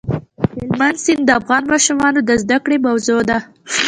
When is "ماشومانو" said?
1.71-2.19